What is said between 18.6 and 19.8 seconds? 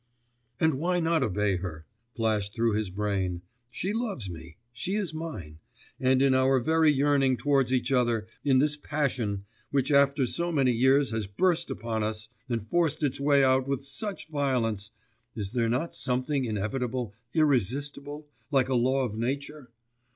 a law of nature?